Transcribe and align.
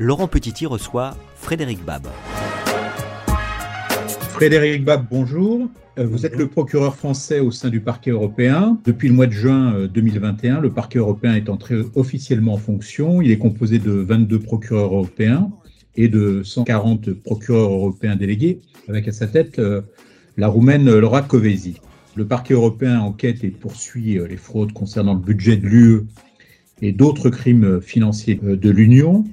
Laurent 0.00 0.26
Petiti 0.26 0.66
reçoit 0.66 1.16
Frédéric 1.36 1.84
Bab. 1.84 2.08
Frédéric 4.30 4.84
Bab, 4.84 5.06
bonjour. 5.08 5.68
Euh, 6.00 6.06
vous 6.08 6.26
êtes 6.26 6.34
le 6.34 6.48
procureur 6.48 6.96
français 6.96 7.38
au 7.38 7.52
sein 7.52 7.68
du 7.68 7.78
parquet 7.78 8.10
européen. 8.10 8.76
Depuis 8.84 9.06
le 9.06 9.14
mois 9.14 9.28
de 9.28 9.32
juin 9.32 9.86
2021, 9.86 10.56
euh, 10.56 10.60
le 10.62 10.70
parquet 10.70 10.98
européen 10.98 11.36
est 11.36 11.48
entré 11.48 11.76
officiellement 11.94 12.54
en 12.54 12.58
fonction. 12.58 13.22
Il 13.22 13.30
est 13.30 13.38
composé 13.38 13.78
de 13.78 13.92
22 13.92 14.40
procureurs 14.40 14.92
européens 14.92 15.52
et 15.94 16.08
de 16.08 16.42
140 16.42 17.12
procureurs 17.12 17.70
européens 17.70 18.16
délégués, 18.16 18.60
avec 18.88 19.06
à 19.06 19.12
sa 19.12 19.28
tête 19.28 19.60
euh, 19.60 19.82
la 20.36 20.48
roumaine 20.48 20.92
Laura 20.92 21.22
Covesi. 21.22 21.80
Le 22.16 22.26
parquet 22.26 22.54
européen 22.54 22.98
enquête 22.98 23.44
et 23.44 23.50
poursuit 23.50 24.18
les 24.28 24.36
fraudes 24.36 24.72
concernant 24.72 25.14
le 25.14 25.20
budget 25.20 25.56
de 25.56 25.66
l'UE 25.66 26.00
et 26.82 26.90
d'autres 26.90 27.30
crimes 27.30 27.80
financiers 27.80 28.40
de 28.42 28.70
l'Union. 28.70 29.24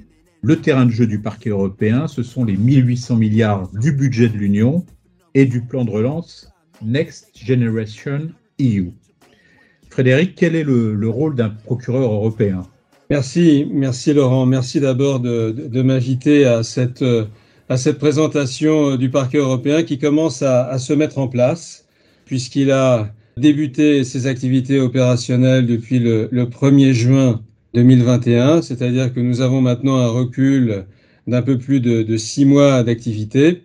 Le 0.44 0.60
terrain 0.60 0.86
de 0.86 0.90
jeu 0.90 1.06
du 1.06 1.20
parquet 1.20 1.50
européen, 1.50 2.08
ce 2.08 2.24
sont 2.24 2.44
les 2.44 2.56
1800 2.56 3.14
milliards 3.14 3.70
du 3.80 3.92
budget 3.92 4.28
de 4.28 4.36
l'Union 4.36 4.84
et 5.34 5.46
du 5.46 5.60
plan 5.60 5.84
de 5.84 5.90
relance 5.92 6.50
Next 6.84 7.28
Generation 7.32 8.28
EU. 8.60 8.90
Frédéric, 9.88 10.34
quel 10.34 10.56
est 10.56 10.64
le, 10.64 11.08
rôle 11.08 11.36
d'un 11.36 11.50
procureur 11.50 12.10
européen? 12.10 12.64
Merci, 13.08 13.68
merci 13.70 14.14
Laurent. 14.14 14.44
Merci 14.44 14.80
d'abord 14.80 15.20
de, 15.20 15.82
m'inviter 15.82 16.44
à 16.44 16.64
cette, 16.64 17.04
à 17.68 17.76
cette 17.76 17.98
présentation 17.98 18.96
du 18.96 19.10
parquet 19.10 19.38
européen 19.38 19.84
qui 19.84 20.00
commence 20.00 20.42
à, 20.42 20.76
se 20.80 20.92
mettre 20.92 21.18
en 21.18 21.28
place 21.28 21.86
puisqu'il 22.24 22.72
a 22.72 23.14
débuté 23.36 24.02
ses 24.02 24.26
activités 24.26 24.80
opérationnelles 24.80 25.66
depuis 25.66 26.00
le 26.00 26.28
1er 26.32 26.94
juin 26.94 27.42
2021, 27.74 28.62
c'est-à-dire 28.62 29.12
que 29.12 29.20
nous 29.20 29.40
avons 29.40 29.60
maintenant 29.60 29.96
un 29.96 30.08
recul 30.08 30.86
d'un 31.26 31.42
peu 31.42 31.58
plus 31.58 31.80
de, 31.80 32.16
six 32.16 32.44
mois 32.44 32.82
d'activité. 32.82 33.62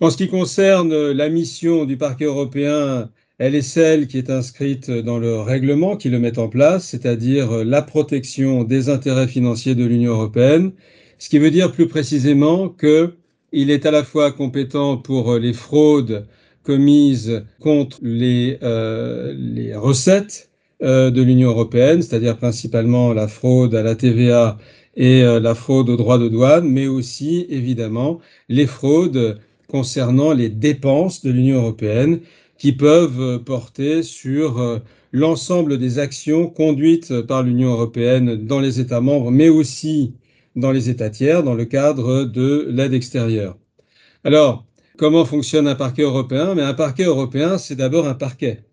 En 0.00 0.10
ce 0.10 0.16
qui 0.16 0.28
concerne 0.28 1.10
la 1.12 1.28
mission 1.28 1.84
du 1.84 1.96
parquet 1.96 2.24
européen, 2.24 3.10
elle 3.38 3.54
est 3.54 3.62
celle 3.62 4.06
qui 4.06 4.18
est 4.18 4.30
inscrite 4.30 4.90
dans 4.90 5.18
le 5.18 5.40
règlement 5.40 5.96
qui 5.96 6.10
le 6.10 6.18
met 6.18 6.38
en 6.38 6.48
place, 6.48 6.88
c'est-à-dire 6.88 7.64
la 7.64 7.82
protection 7.82 8.64
des 8.64 8.88
intérêts 8.88 9.28
financiers 9.28 9.74
de 9.74 9.84
l'Union 9.84 10.12
européenne, 10.12 10.72
ce 11.18 11.28
qui 11.28 11.38
veut 11.38 11.50
dire 11.50 11.72
plus 11.72 11.86
précisément 11.86 12.68
qu'il 12.68 13.70
est 13.70 13.86
à 13.86 13.90
la 13.90 14.04
fois 14.04 14.32
compétent 14.32 14.96
pour 14.96 15.36
les 15.38 15.52
fraudes 15.52 16.26
commises 16.62 17.44
contre 17.60 17.98
les, 18.02 18.58
euh, 18.62 19.34
recettes 19.76 20.49
de 20.80 21.22
l'Union 21.22 21.50
européenne, 21.50 22.02
c'est-à-dire 22.02 22.36
principalement 22.38 23.12
la 23.12 23.28
fraude 23.28 23.74
à 23.74 23.82
la 23.82 23.94
TVA 23.94 24.58
et 24.96 25.22
euh, 25.22 25.40
la 25.40 25.54
fraude 25.54 25.88
aux 25.88 25.96
droits 25.96 26.18
de 26.18 26.28
douane, 26.28 26.68
mais 26.68 26.86
aussi 26.86 27.46
évidemment 27.48 28.20
les 28.48 28.66
fraudes 28.66 29.40
concernant 29.68 30.32
les 30.32 30.48
dépenses 30.48 31.22
de 31.22 31.30
l'Union 31.30 31.58
européenne 31.58 32.20
qui 32.58 32.72
peuvent 32.72 33.20
euh, 33.20 33.38
porter 33.38 34.02
sur 34.02 34.80
l'ensemble 35.12 35.78
des 35.78 35.98
actions 35.98 36.48
conduites 36.48 37.22
par 37.22 37.42
l'Union 37.42 37.70
européenne 37.70 38.46
dans 38.46 38.60
les 38.60 38.80
États 38.80 39.00
membres, 39.00 39.30
mais 39.30 39.48
aussi 39.48 40.14
dans 40.56 40.72
les 40.72 40.90
États 40.90 41.10
tiers, 41.10 41.42
dans 41.42 41.54
le 41.54 41.64
cadre 41.64 42.24
de 42.24 42.68
l'aide 42.70 42.94
extérieure. 42.94 43.56
Alors, 44.24 44.64
comment 44.96 45.24
fonctionne 45.24 45.66
un 45.66 45.74
parquet 45.74 46.02
européen? 46.02 46.54
Mais 46.54 46.62
un 46.62 46.74
parquet 46.74 47.04
européen, 47.04 47.58
c'est 47.58 47.76
d'abord 47.76 48.06
un 48.06 48.14
parquet. 48.14 48.64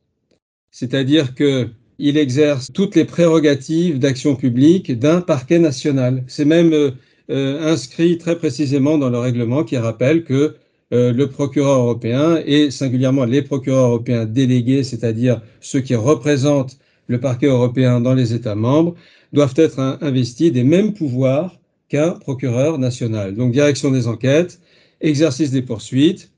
C'est-à-dire 0.72 1.34
que 1.36 1.70
il 2.00 2.18
exerce 2.18 2.72
toutes 2.74 2.96
les 2.96 3.06
prérogatives 3.06 4.00
d'action 4.00 4.36
publique 4.36 4.98
d'un 4.98 5.22
parquet 5.22 5.60
national. 5.60 6.24
C'est 6.28 6.46
même 6.46 6.74
euh, 6.74 6.92
euh, 7.30 7.72
inscrit 7.72 8.18
très 8.18 8.38
précisément 8.38 8.98
dans 8.98 9.10
le 9.10 9.18
règlement 9.18 9.64
qui 9.64 9.78
rappelle 9.78 10.24
que 10.24 10.56
euh, 10.94 11.12
le 11.12 11.28
procureur 11.28 11.80
européen 11.80 12.42
et 12.46 12.72
singulièrement 12.72 13.26
les 13.26 13.42
procureurs 13.42 13.88
européens 13.88 14.26
délégués, 14.26 14.84
c'est-à-dire 14.84 15.42
ceux 15.60 15.82
qui 15.82 15.96
représentent 15.96 16.78
le 17.08 17.20
parquet 17.20 17.48
européen 17.48 18.00
dans 18.00 18.14
les 18.14 18.34
États 18.34 18.56
membres, 18.56 18.96
doivent 19.34 19.54
être 19.58 19.80
investis 20.02 20.52
des 20.52 20.64
mêmes 20.64 20.94
pouvoirs 20.94 21.58
qu'un 21.90 22.12
procureur 22.12 22.78
national. 22.78 23.36
Donc 23.36 23.54
direction 23.54 23.92
des 23.92 24.08
enquêtes, 24.08 24.60
exercice 25.02 25.52
des 25.52 25.62
poursuites, 25.62 26.32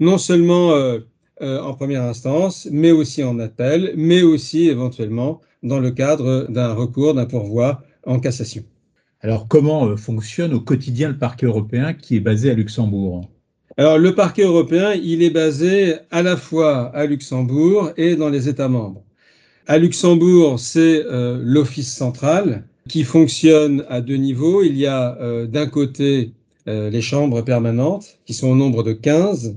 non 0.00 0.18
seulement 0.18 0.72
en 1.40 1.74
première 1.74 2.02
instance, 2.02 2.68
mais 2.70 2.90
aussi 2.90 3.22
en 3.22 3.38
appel, 3.38 3.92
mais 3.96 4.22
aussi 4.22 4.68
éventuellement 4.68 5.40
dans 5.62 5.80
le 5.80 5.90
cadre 5.90 6.46
d'un 6.48 6.72
recours, 6.72 7.14
d'un 7.14 7.26
pourvoi 7.26 7.82
en 8.06 8.18
cassation. 8.20 8.64
Alors 9.20 9.48
comment 9.48 9.86
euh, 9.86 9.96
fonctionne 9.96 10.54
au 10.54 10.60
quotidien 10.60 11.08
le 11.08 11.18
parquet 11.18 11.46
européen 11.46 11.92
qui 11.92 12.16
est 12.16 12.20
basé 12.20 12.50
à 12.50 12.54
Luxembourg? 12.54 13.28
Alors 13.76 13.98
le 13.98 14.14
parquet 14.14 14.42
européen, 14.42 14.92
il 14.92 15.22
est 15.22 15.30
basé 15.30 15.96
à 16.10 16.22
la 16.22 16.36
fois 16.36 16.94
à 16.94 17.06
Luxembourg 17.06 17.90
et 17.96 18.16
dans 18.16 18.28
les 18.28 18.48
États 18.48 18.68
membres. 18.68 19.02
À 19.66 19.78
Luxembourg, 19.78 20.58
c'est 20.58 21.04
euh, 21.04 21.40
l'office 21.42 21.92
central 21.92 22.64
qui 22.88 23.04
fonctionne 23.04 23.84
à 23.88 24.00
deux 24.00 24.16
niveaux. 24.16 24.62
Il 24.62 24.76
y 24.76 24.86
a 24.86 25.18
d'un 25.46 25.66
côté 25.66 26.32
les 26.64 27.02
chambres 27.02 27.42
permanentes 27.42 28.18
qui 28.24 28.32
sont 28.32 28.48
au 28.48 28.54
nombre 28.54 28.82
de 28.82 28.92
15 28.92 29.56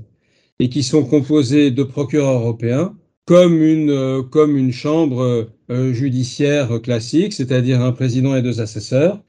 et 0.62 0.68
qui 0.68 0.84
sont 0.84 1.02
composés 1.04 1.72
de 1.72 1.82
procureurs 1.82 2.40
européens 2.40 2.94
comme 3.24 3.60
une, 3.60 3.90
euh, 3.90 4.22
comme 4.22 4.56
une 4.56 4.70
chambre 4.70 5.48
euh, 5.70 5.92
judiciaire 5.92 6.80
classique, 6.80 7.32
c'est-à-dire 7.32 7.80
un 7.80 7.90
président 7.90 8.36
et 8.36 8.42
deux 8.42 8.60
assesseurs. 8.60 9.20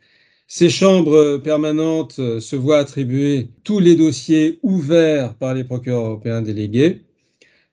Ces 0.45 0.69
chambres 0.69 1.38
permanentes 1.38 2.17
euh, 2.19 2.39
se 2.39 2.55
voient 2.55 2.77
attribuer 2.77 3.47
tous 3.63 3.79
les 3.79 3.95
dossiers 3.95 4.59
ouverts 4.61 5.33
par 5.33 5.55
les 5.55 5.63
procureurs 5.63 6.05
européens 6.05 6.43
délégués. 6.43 7.01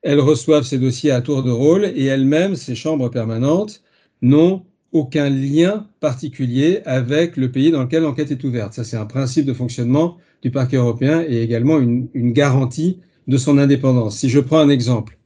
Elles 0.01 0.21
reçoivent 0.21 0.65
ces 0.65 0.79
dossiers 0.79 1.11
à 1.11 1.21
tour 1.21 1.43
de 1.43 1.51
rôle 1.51 1.85
et 1.85 2.07
elles-mêmes, 2.07 2.57
ces 2.57 2.75
chambres 2.75 3.11
permanentes, 3.11 3.83
n'ont 4.23 4.65
aucun 4.93 5.29
lien 5.29 5.87
particulier 6.01 6.81
avec 6.87 7.37
le 7.37 7.53
pays 7.53 7.71
dans 7.71 7.83
lequel 7.83 8.05
l'enquête 8.05 8.31
est 8.31 8.43
ouverte. 8.43 8.73
Ça, 8.73 8.85
c'est 8.85 8.97
un 8.97 9.05
principe 9.05 9.45
de 9.45 9.53
fonctionnement 9.53 10.17
du 10.41 10.51
parquet 10.51 10.79
européen 10.79 11.23
et 11.29 11.43
également 11.43 11.79
une, 11.79 12.09
une 12.15 12.33
garantie 12.33 13.01
de 13.27 13.37
son 13.37 13.59
indépendance. 13.59 14.19
Si 14.19 14.29
je 14.29 14.41
prends 14.41 14.59
un 14.59 14.69
exemple, 14.69 15.19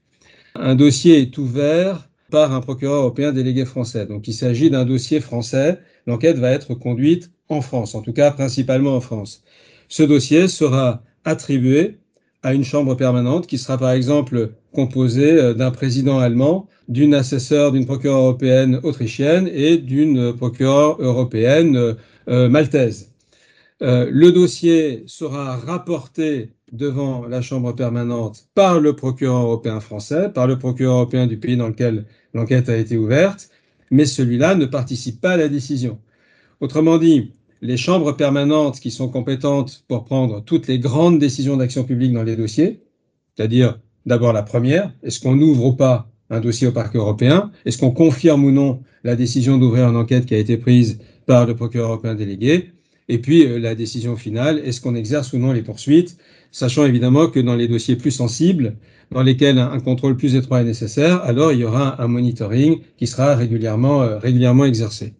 un 0.54 0.74
dossier 0.74 1.20
est 1.20 1.38
ouvert 1.38 2.08
par 2.30 2.52
un 2.52 2.60
procureur 2.60 2.96
européen 3.02 3.32
délégué 3.32 3.64
français. 3.64 4.06
Donc 4.06 4.28
il 4.28 4.34
s'agit 4.34 4.70
d'un 4.70 4.84
dossier 4.84 5.20
français. 5.20 5.78
L'enquête 6.06 6.38
va 6.38 6.50
être 6.50 6.74
conduite 6.74 7.30
en 7.48 7.60
France, 7.60 7.94
en 7.94 8.02
tout 8.02 8.12
cas 8.12 8.30
principalement 8.30 8.96
en 8.96 9.00
France. 9.00 9.42
Ce 9.88 10.02
dossier 10.02 10.48
sera 10.48 11.02
attribué 11.24 11.98
à 12.42 12.54
une 12.54 12.64
chambre 12.64 12.94
permanente 12.94 13.46
qui 13.46 13.58
sera 13.58 13.78
par 13.78 13.90
exemple 13.90 14.52
composée 14.72 15.32
euh, 15.32 15.54
d'un 15.54 15.70
président 15.70 16.18
allemand, 16.18 16.68
d'une 16.88 17.14
assesseure 17.14 17.72
d'une 17.72 17.86
procureure 17.86 18.18
européenne 18.18 18.80
autrichienne 18.82 19.48
et 19.52 19.78
d'une 19.78 20.34
procureure 20.34 21.00
européenne 21.00 21.76
euh, 21.76 21.94
euh, 22.28 22.48
maltaise. 22.48 23.10
le 23.80 24.30
dossier 24.30 25.04
sera 25.06 25.56
rapporté 25.56 26.50
devant 26.72 27.26
la 27.26 27.42
Chambre 27.42 27.72
permanente 27.72 28.46
par 28.54 28.80
le 28.80 28.96
procureur 28.96 29.42
européen 29.42 29.80
français, 29.80 30.28
par 30.28 30.46
le 30.46 30.58
procureur 30.58 30.96
européen 30.96 31.26
du 31.26 31.38
pays 31.38 31.56
dans 31.56 31.68
lequel 31.68 32.06
l'enquête 32.32 32.68
a 32.68 32.76
été 32.76 32.96
ouverte, 32.96 33.50
mais 33.90 34.06
celui-là 34.06 34.54
ne 34.54 34.66
participe 34.66 35.20
pas 35.20 35.32
à 35.32 35.36
la 35.36 35.48
décision. 35.48 35.98
Autrement 36.60 36.98
dit, 36.98 37.32
les 37.60 37.76
chambres 37.76 38.12
permanentes 38.12 38.80
qui 38.80 38.90
sont 38.90 39.08
compétentes 39.08 39.84
pour 39.88 40.04
prendre 40.04 40.42
toutes 40.42 40.66
les 40.66 40.78
grandes 40.78 41.18
décisions 41.18 41.56
d'action 41.56 41.84
publique 41.84 42.12
dans 42.12 42.22
les 42.22 42.36
dossiers, 42.36 42.82
c'est-à-dire 43.34 43.78
d'abord 44.06 44.32
la 44.32 44.42
première, 44.42 44.92
est-ce 45.02 45.20
qu'on 45.20 45.40
ouvre 45.40 45.66
ou 45.66 45.72
pas 45.72 46.10
un 46.30 46.40
dossier 46.40 46.66
au 46.66 46.72
parquet 46.72 46.98
européen 46.98 47.52
Est-ce 47.64 47.78
qu'on 47.78 47.90
confirme 47.90 48.44
ou 48.44 48.50
non 48.50 48.82
la 49.02 49.16
décision 49.16 49.58
d'ouvrir 49.58 49.88
une 49.88 49.96
enquête 49.96 50.26
qui 50.26 50.34
a 50.34 50.38
été 50.38 50.56
prise 50.56 50.98
par 51.26 51.46
le 51.46 51.54
procureur 51.54 51.90
européen 51.90 52.14
délégué 52.14 52.72
Et 53.08 53.18
puis 53.18 53.46
euh, 53.46 53.58
la 53.58 53.74
décision 53.74 54.16
finale, 54.16 54.60
est-ce 54.64 54.80
qu'on 54.80 54.94
exerce 54.94 55.32
ou 55.32 55.38
non 55.38 55.52
les 55.52 55.62
poursuites 55.62 56.16
sachant 56.54 56.86
évidemment 56.86 57.26
que 57.26 57.40
dans 57.40 57.56
les 57.56 57.66
dossiers 57.66 57.96
plus 57.96 58.12
sensibles, 58.12 58.76
dans 59.10 59.24
lesquels 59.24 59.58
un, 59.58 59.80
contrôle 59.80 60.16
plus 60.16 60.36
étroit 60.36 60.60
est 60.60 60.64
nécessaire, 60.64 61.20
alors 61.24 61.52
il 61.52 61.58
y 61.58 61.64
aura 61.64 62.00
un 62.00 62.06
monitoring 62.06 62.80
qui 62.96 63.08
sera 63.08 63.34
régulièrement, 63.34 64.02
euh, 64.02 64.18
régulièrement 64.18 64.64
exercé. 64.64 65.14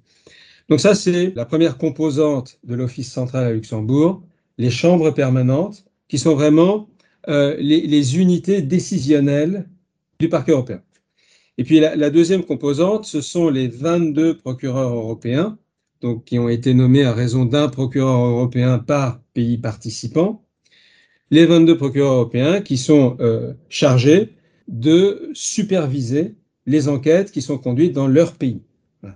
Donc 0.68 0.78
ça, 0.78 0.94
c'est 0.94 1.32
la 1.34 1.44
première 1.44 1.76
composante 1.76 2.58
de 2.62 2.76
l'Office 2.76 3.10
central 3.12 3.44
à 3.44 3.52
Luxembourg, 3.52 4.22
les 4.58 4.70
chambres 4.70 5.10
permanentes, 5.10 5.84
qui 6.08 6.18
sont 6.18 6.36
vraiment 6.36 6.88
euh, 7.28 7.56
les, 7.58 8.18
unités 8.18 8.62
décisionnelles 8.62 9.68
du 10.20 10.28
parquet 10.28 10.52
européen. 10.52 10.82
Et 11.58 11.64
puis 11.64 11.80
la, 11.80 12.10
deuxième 12.10 12.44
composante, 12.44 13.06
ce 13.06 13.20
sont 13.20 13.50
les 13.50 13.66
22 13.66 14.36
procureurs 14.36 14.94
européens, 14.94 15.58
donc 16.00 16.24
qui 16.24 16.38
ont 16.38 16.48
été 16.48 16.74
nommés 16.74 17.04
à 17.04 17.12
raison 17.12 17.44
d'un 17.44 17.68
procureur 17.68 18.24
européen 18.24 18.78
par 18.78 19.20
pays 19.32 19.58
participant. 19.58 20.44
Les 21.30 21.46
22 21.46 21.76
procureurs 21.76 22.14
européens 22.14 22.60
qui 22.60 22.76
sont 22.76 23.16
euh, 23.20 23.54
chargés 23.68 24.34
de 24.68 25.30
superviser 25.34 26.34
les 26.66 26.88
enquêtes 26.88 27.30
qui 27.30 27.42
sont 27.42 27.58
conduites 27.58 27.92
dans 27.92 28.06
leur 28.06 28.34
pays. 28.34 28.62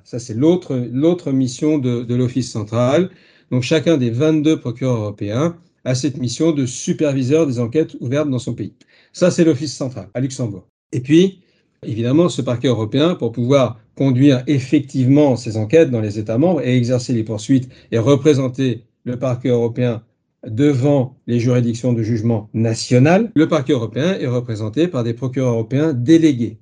Ça, 0.04 0.18
c'est 0.18 0.34
l'autre 0.34 1.32
mission 1.32 1.78
de, 1.78 2.02
de 2.02 2.14
l'Office 2.14 2.50
central. 2.50 3.10
Donc 3.50 3.62
chacun 3.62 3.96
des 3.96 4.10
22 4.10 4.60
procureurs 4.60 4.98
européens 4.98 5.56
a 5.84 5.94
cette 5.94 6.18
mission 6.18 6.52
de 6.52 6.66
superviseur 6.66 7.46
des 7.46 7.58
enquêtes 7.60 7.96
ouvertes 8.00 8.28
dans 8.28 8.38
son 8.38 8.54
pays. 8.54 8.74
Ça, 9.12 9.30
c'est 9.30 9.44
l'Office 9.44 9.74
central 9.74 10.08
à 10.12 10.20
Luxembourg. 10.20 10.66
Et 10.92 11.00
puis, 11.00 11.40
évidemment, 11.82 12.28
ce 12.28 12.42
parquet 12.42 12.68
européen, 12.68 13.14
pour 13.14 13.32
pouvoir 13.32 13.80
conduire 13.98 14.44
effectivement 14.46 15.34
ces 15.34 15.56
enquêtes 15.56 15.90
dans 15.90 16.00
les 16.00 16.20
États 16.20 16.38
membres 16.38 16.62
et 16.62 16.76
exercer 16.76 17.12
les 17.12 17.24
poursuites 17.24 17.68
et 17.90 17.98
représenter 17.98 18.84
le 19.02 19.18
parquet 19.18 19.48
européen 19.48 20.02
devant 20.46 21.16
les 21.26 21.40
juridictions 21.40 21.92
de 21.92 22.04
jugement 22.04 22.48
nationales, 22.54 23.32
le 23.34 23.48
parquet 23.48 23.72
européen 23.72 24.16
est 24.20 24.28
représenté 24.28 24.86
par 24.86 25.02
des 25.02 25.14
procureurs 25.14 25.54
européens 25.54 25.92
délégués. 25.94 26.58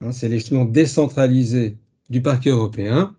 Hein, 0.00 0.12
c'est 0.12 0.30
l'échelon 0.30 0.64
décentralisé 0.64 1.76
du 2.08 2.22
parquet 2.22 2.48
européen, 2.48 3.14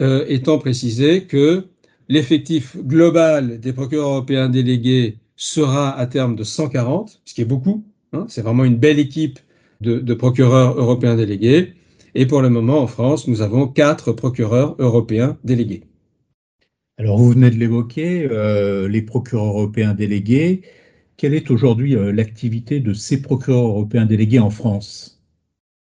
euh, 0.00 0.24
étant 0.28 0.58
précisé 0.58 1.24
que 1.24 1.64
l'effectif 2.08 2.76
global 2.76 3.58
des 3.58 3.72
procureurs 3.72 4.10
européens 4.10 4.48
délégués 4.48 5.18
sera 5.34 5.98
à 5.98 6.06
terme 6.06 6.36
de 6.36 6.44
140, 6.44 7.20
ce 7.24 7.34
qui 7.34 7.40
est 7.40 7.46
beaucoup. 7.46 7.82
Hein, 8.12 8.26
c'est 8.28 8.42
vraiment 8.42 8.64
une 8.64 8.76
belle 8.76 9.00
équipe 9.00 9.40
de, 9.80 9.98
de, 9.98 10.14
procureurs 10.14 10.78
européens 10.78 11.16
délégués. 11.16 11.74
Et 12.14 12.26
pour 12.26 12.42
le 12.42 12.50
moment, 12.50 12.80
en 12.80 12.86
France, 12.86 13.26
nous 13.26 13.40
avons 13.40 13.66
quatre 13.66 14.12
procureurs 14.12 14.76
européens 14.78 15.38
délégués. 15.44 15.84
Alors, 16.98 17.16
vous 17.18 17.30
venez 17.30 17.50
de 17.50 17.56
l'évoquer, 17.56 18.28
euh, 18.30 18.86
les 18.86 19.00
procureurs 19.00 19.46
européens 19.46 19.94
délégués. 19.94 20.60
Quelle 21.16 21.32
est 21.32 21.50
aujourd'hui 21.50 21.96
euh, 21.96 22.12
l'activité 22.12 22.80
de 22.80 22.92
ces 22.92 23.22
procureurs 23.22 23.66
européens 23.66 24.04
délégués 24.04 24.40
en 24.40 24.50
France? 24.50 25.22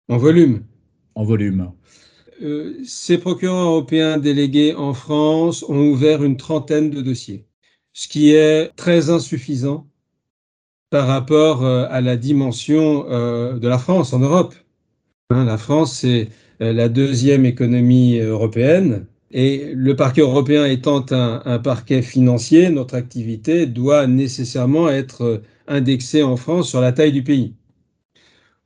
En 0.08 0.18
volume. 0.18 0.64
En 1.16 1.24
volume. 1.24 1.72
Euh, 2.44 2.78
ces 2.86 3.18
procureurs 3.18 3.66
européens 3.66 4.20
délégués 4.20 4.76
en 4.76 4.94
France 4.94 5.66
ont 5.68 5.90
ouvert 5.90 6.24
une 6.24 6.38
trentaine 6.38 6.92
de 6.92 7.02
dossiers, 7.02 7.46
ce 7.94 8.08
qui 8.08 8.34
est 8.34 8.70
très 8.76 9.10
insuffisant 9.10 9.88
par 10.92 11.08
rapport 11.08 11.64
à 11.66 12.02
la 12.02 12.18
dimension 12.18 13.04
de 13.04 13.68
la 13.68 13.78
France 13.78 14.12
en 14.12 14.20
Europe. 14.20 14.56
Hein, 15.32 15.46
la 15.46 15.58
France, 15.60 15.94
c'est 16.00 16.30
la 16.60 16.90
deuxième 16.90 17.46
économie 17.46 18.18
européenne. 18.18 19.06
Et 19.32 19.74
le 19.76 19.96
parquet 19.96 20.22
européen 20.22 20.66
étant 20.66 21.06
un, 21.12 21.44
un, 21.46 21.60
parquet 21.60 22.02
financier, 22.02 22.70
notre 22.72 22.96
activité 22.96 23.68
doit 23.68 24.08
nécessairement 24.08 24.90
être 24.90 25.44
indexée 25.68 26.24
en 26.24 26.36
France 26.36 26.68
sur 26.70 26.82
la 26.82 26.94
taille 26.94 27.12
du 27.12 27.24
pays. 27.24 27.54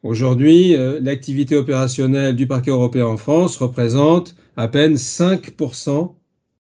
Aujourd'hui, 0.03 0.75
euh, 0.75 0.99
l'activité 1.01 1.55
opérationnelle 1.57 2.35
du 2.35 2.47
parquet 2.47 2.71
européen 2.71 3.07
en 3.07 3.17
France 3.17 3.57
représente 3.57 4.35
à 4.57 4.69
peine 4.69 4.95
5% 4.95 6.15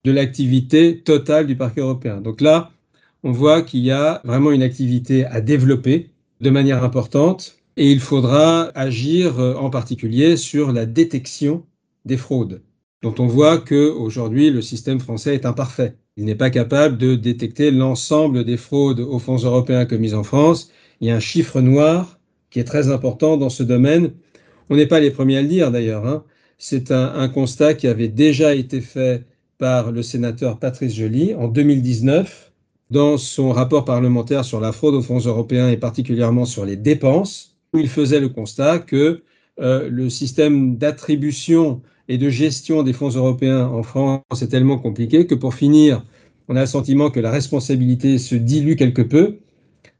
de 0.05 0.13
l'activité 0.13 1.01
totale 1.01 1.47
du 1.47 1.57
parquet 1.57 1.83
européen. 1.83 2.21
Donc 2.21 2.41
là, 2.41 2.71
on 3.23 3.33
voit 3.33 3.63
qu'il 3.63 3.81
y 3.81 3.91
a 3.91 4.23
vraiment 4.25 4.53
une 4.53 4.63
activité 4.63 5.27
à 5.27 5.43
développer 5.43 6.11
de 6.41 6.51
manière 6.51 6.83
importante 6.83 7.62
et 7.77 7.91
il 7.91 8.01
faudra 8.01 8.71
agir 8.75 9.39
euh, 9.39 9.55
en 9.55 9.71
particulier 9.71 10.37
sur 10.37 10.73
la 10.73 10.87
détection 10.87 11.65
des 12.05 12.17
fraudes, 12.17 12.63
dont 13.03 13.15
on 13.19 13.27
voit 13.27 13.59
qu'aujourd'hui, 13.59 14.51
le 14.51 14.63
système 14.63 15.01
français 15.01 15.35
est 15.35 15.47
imparfait. 15.47 15.97
Il 16.17 16.27
n'est 16.27 16.35
pas 16.35 16.51
capable 16.51 16.99
de 16.99 17.15
détecter 17.15 17.71
l'ensemble 17.71 18.45
des 18.45 18.59
fraudes 18.59 19.01
aux 19.01 19.19
fonds 19.19 19.39
européens 19.39 19.87
commises 19.87 20.15
en 20.15 20.25
France. 20.25 20.71
Il 21.01 21.09
y 21.09 21.11
a 21.11 21.17
un 21.17 21.21
chiffre 21.21 21.61
noir 21.61 22.21
qui 22.51 22.61
est 22.61 22.65
très 22.65 22.91
important 22.91 23.39
dans 23.39 23.49
ce 23.49 23.63
domaine. 23.63 24.13
On 24.69 24.77
n'est 24.77 24.87
pas 24.87 25.01
les 25.01 25.11
premiers 25.11 25.39
à 25.39 25.43
le 25.43 25.49
dire 25.49 25.71
d'ailleurs. 25.71 26.07
Hein. 26.07 26.25
C'est 26.59 26.93
un, 26.93 27.15
un, 27.15 27.29
constat 27.29 27.75
qui 27.75 27.89
avait 27.89 28.09
déjà 28.09 28.55
été 28.55 28.81
fait 28.83 29.25
par 29.57 29.91
le 29.91 30.03
sénateur 30.03 30.59
Patrice 30.59 30.95
Joly 30.95 31.35
en 31.35 31.49
2019 31.49 32.53
dans 32.91 33.17
son 33.17 33.53
rapport 33.53 33.87
parlementaire 33.87 34.45
sur 34.45 34.61
la 34.61 34.71
fraude 34.71 34.95
aux 34.95 35.03
fonds 35.03 35.19
européens 35.19 35.71
et 35.71 35.79
particulièrement 35.79 36.45
sur 36.45 36.67
les 36.67 36.77
dépenses, 36.77 37.52
où 37.73 37.79
il 37.79 37.89
faisait 37.89 38.21
le 38.21 38.29
constat 38.29 38.79
que 38.81 39.23
euh, 39.61 39.89
le 39.89 40.11
système 40.11 40.77
d'attribution 40.77 41.83
et 42.09 42.19
de 42.19 42.29
gestion 42.29 42.83
des 42.83 42.93
fonds 42.93 43.11
européens 43.11 43.67
en 43.67 43.83
France 43.83 44.21
est 44.41 44.49
tellement 44.49 44.79
compliqué 44.79 45.27
que 45.27 45.35
pour 45.35 45.55
finir, 45.55 46.05
on 46.49 46.57
a 46.57 46.61
le 46.61 46.67
sentiment 46.67 47.11
que 47.11 47.21
la 47.21 47.31
responsabilité 47.31 48.19
se 48.19 48.35
dilue 48.35 48.77
quelque 48.77 49.03
peu 49.03 49.39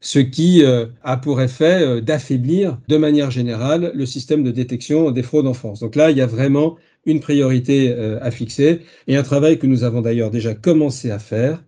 ce 0.01 0.19
qui 0.19 0.63
euh, 0.63 0.87
a 1.03 1.17
pour 1.17 1.41
effet 1.41 1.81
euh, 1.81 2.01
d'affaiblir 2.01 2.77
de 2.87 2.97
manière 2.97 3.31
générale 3.31 3.91
le 3.95 4.05
système 4.05 4.43
de 4.43 4.51
détection 4.51 5.11
des 5.11 5.23
fraudes 5.23 5.47
en 5.47 5.53
France. 5.53 5.79
Donc 5.79 5.95
là, 5.95 6.11
il 6.11 6.17
y 6.17 6.21
a 6.21 6.27
vraiment 6.27 6.77
une 7.05 7.19
priorité 7.19 7.93
à 8.21 8.31
fixer 8.31 8.79
et 9.07 9.17
un 9.17 9.23
travail 9.23 9.59
que 9.59 9.67
nous 9.67 9.83
avons 9.83 9.99
d'ailleurs 9.99 10.31
déjà 10.31 10.53
commencé 10.53 11.11
à 11.11 11.19
faire 11.19 11.61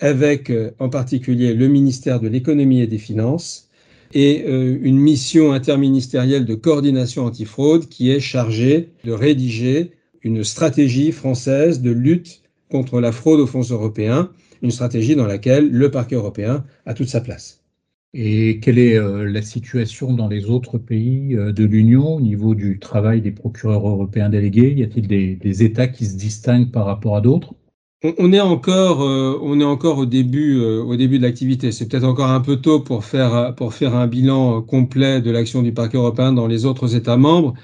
avec 0.00 0.52
en 0.78 0.90
particulier 0.90 1.54
le 1.54 1.66
ministère 1.68 2.20
de 2.20 2.28
l'économie 2.28 2.82
et 2.82 2.86
des 2.86 2.98
finances 2.98 3.65
et 4.14 4.46
une 4.46 4.98
mission 4.98 5.52
interministérielle 5.52 6.44
de 6.44 6.54
coordination 6.54 7.24
antifraude 7.24 7.88
qui 7.88 8.10
est 8.10 8.20
chargée 8.20 8.90
de 9.04 9.12
rédiger 9.12 9.92
une 10.22 10.42
stratégie 10.42 11.12
française 11.12 11.80
de 11.80 11.90
lutte 11.90 12.42
contre 12.70 13.00
la 13.00 13.12
fraude 13.12 13.40
aux 13.40 13.46
fonds 13.46 13.62
européens, 13.62 14.30
une 14.62 14.70
stratégie 14.70 15.14
dans 15.14 15.26
laquelle 15.26 15.70
le 15.70 15.90
parquet 15.90 16.16
européen 16.16 16.64
a 16.84 16.94
toute 16.94 17.08
sa 17.08 17.20
place. 17.20 17.62
Et 18.14 18.60
quelle 18.60 18.78
est 18.78 18.96
euh, 18.96 19.30
la 19.30 19.42
situation 19.42 20.14
dans 20.14 20.26
les 20.26 20.46
autres 20.46 20.78
pays 20.78 21.36
euh, 21.36 21.52
de 21.52 21.64
l'Union 21.64 22.14
au 22.14 22.20
niveau 22.20 22.54
du 22.54 22.78
travail 22.78 23.20
des 23.20 23.30
procureurs 23.30 23.86
européens 23.86 24.30
délégués? 24.30 24.72
Y 24.72 24.84
a-t-il 24.84 25.06
des, 25.06 25.62
États 25.62 25.86
qui 25.86 26.06
se 26.06 26.16
distinguent 26.16 26.70
par 26.70 26.86
rapport 26.86 27.16
à 27.16 27.20
d'autres? 27.20 27.54
On 28.18 28.32
est 28.32 28.40
encore, 28.40 29.02
euh, 29.02 29.38
on 29.42 29.60
est 29.60 29.64
encore 29.64 29.98
au 29.98 30.06
début, 30.06 30.60
au 30.60 30.96
début 30.96 31.18
de 31.18 31.24
l'activité. 31.24 31.72
C'est 31.72 31.88
peut-être 31.88 32.04
encore 32.04 32.30
un 32.30 32.40
peu 32.40 32.56
tôt 32.56 32.80
pour 32.80 33.04
faire, 33.04 33.54
pour 33.56 33.74
faire 33.74 33.94
un 33.94 34.06
bilan 34.06 34.62
complet 34.62 35.20
de 35.20 35.30
l'action 35.30 35.62
du 35.62 35.72
parquet 35.72 35.96
européen 35.96 36.32
dans 36.32 36.46
les 36.46 36.64
autres 36.64 36.94
États 36.94 37.16
membres. 37.16 37.54